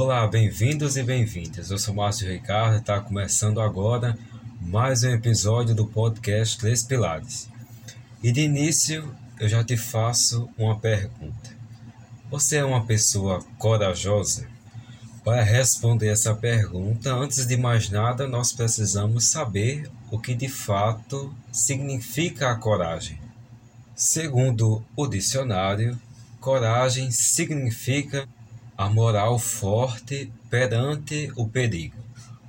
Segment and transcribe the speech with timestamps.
[0.00, 1.72] Olá, bem-vindos e bem-vindas.
[1.72, 4.16] Eu sou Márcio Ricardo e está começando agora
[4.60, 7.48] mais um episódio do podcast Três Pilares.
[8.22, 11.50] E de início eu já te faço uma pergunta:
[12.30, 14.46] Você é uma pessoa corajosa?
[15.24, 21.34] Para responder essa pergunta, antes de mais nada, nós precisamos saber o que de fato
[21.50, 23.18] significa a coragem.
[23.96, 26.00] Segundo o dicionário,
[26.40, 28.28] coragem significa
[28.78, 31.96] a moral forte perante o perigo,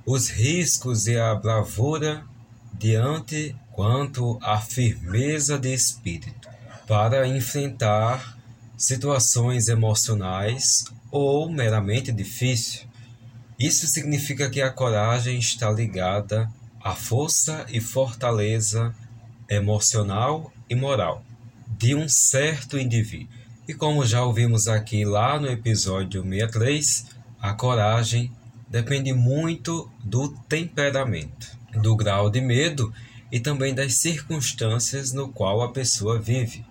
[0.06, 2.24] os riscos e a bravura
[2.72, 6.48] diante quanto à firmeza de espírito
[6.86, 8.38] para enfrentar
[8.78, 12.86] situações emocionais ou meramente difíceis.
[13.58, 16.48] Isso significa que a coragem está ligada
[16.80, 18.94] à força e fortaleza
[19.48, 21.24] emocional e moral
[21.66, 23.40] de um certo indivíduo.
[23.70, 27.06] E como já ouvimos aqui lá no episódio 63,
[27.40, 28.32] a coragem
[28.68, 32.92] depende muito do temperamento, do grau de medo
[33.30, 36.66] e também das circunstâncias no qual a pessoa vive.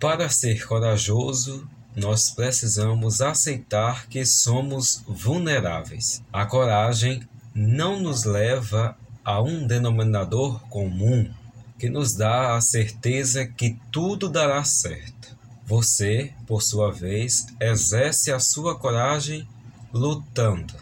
[0.00, 6.20] Para ser corajoso, nós precisamos aceitar que somos vulneráveis.
[6.32, 7.22] A coragem
[7.54, 11.32] não nos leva a um denominador comum
[11.78, 15.38] que nos dá a certeza que tudo dará certo.
[15.70, 19.46] Você, por sua vez, exerce a sua coragem
[19.92, 20.74] lutando,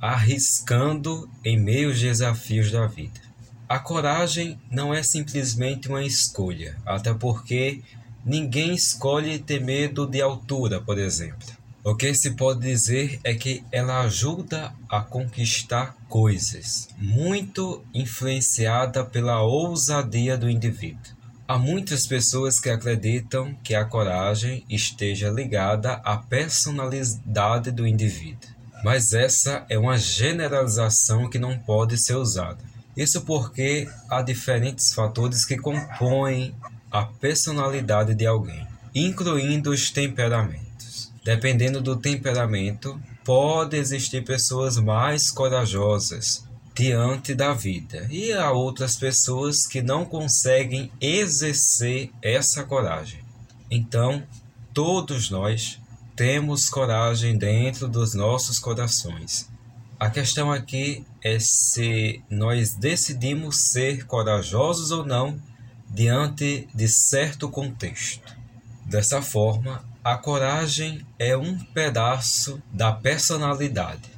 [0.00, 3.20] arriscando em meio aos desafios da vida.
[3.68, 7.80] A coragem não é simplesmente uma escolha, até porque
[8.26, 11.46] ninguém escolhe ter medo de altura, por exemplo.
[11.84, 19.42] O que se pode dizer é que ela ajuda a conquistar coisas, muito influenciada pela
[19.42, 21.17] ousadia do indivíduo.
[21.50, 28.50] Há muitas pessoas que acreditam que a coragem esteja ligada à personalidade do indivíduo,
[28.84, 32.58] mas essa é uma generalização que não pode ser usada.
[32.94, 36.54] Isso porque há diferentes fatores que compõem
[36.90, 41.10] a personalidade de alguém, incluindo os temperamentos.
[41.24, 46.46] Dependendo do temperamento, pode existir pessoas mais corajosas,
[46.78, 48.06] diante da vida.
[48.08, 53.18] E há outras pessoas que não conseguem exercer essa coragem.
[53.68, 54.22] Então,
[54.72, 55.80] todos nós
[56.14, 59.48] temos coragem dentro dos nossos corações.
[59.98, 65.36] A questão aqui é se nós decidimos ser corajosos ou não
[65.90, 68.36] diante de certo contexto.
[68.86, 74.08] Dessa forma, a coragem é um pedaço da personalidade.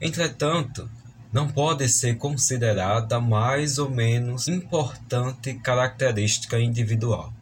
[0.00, 0.88] Entretanto,
[1.34, 7.32] não pode ser considerada mais ou menos importante característica individual.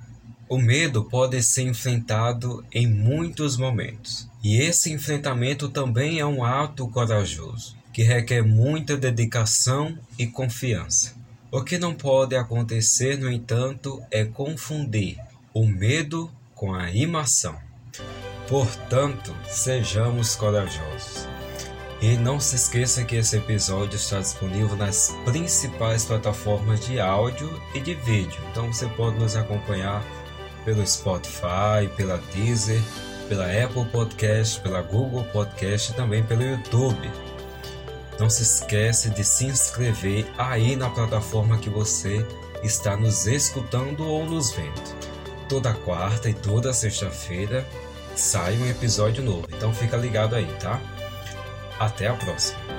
[0.48, 6.88] O medo pode ser enfrentado em muitos momentos, e esse enfrentamento também é um ato
[6.88, 11.14] corajoso, que requer muita dedicação e confiança.
[11.50, 15.19] O que não pode acontecer, no entanto, é confundir
[15.53, 17.59] o medo com a imação.
[18.48, 21.31] Portanto, sejamos corajosos.
[22.02, 27.80] E não se esqueça que esse episódio está disponível nas principais plataformas de áudio e
[27.80, 28.42] de vídeo.
[28.50, 30.04] Então você pode nos acompanhar
[30.64, 32.82] pelo Spotify, pela Deezer,
[33.28, 37.08] pela Apple Podcast, pela Google Podcast e também pelo YouTube.
[38.18, 42.26] Não se esqueça de se inscrever aí na plataforma que você
[42.64, 44.96] está nos escutando ou nos vendo.
[45.48, 47.64] Toda quarta e toda sexta-feira
[48.16, 49.46] sai um episódio novo.
[49.56, 50.80] Então fica ligado aí, tá?
[51.78, 52.72] Até a próxima!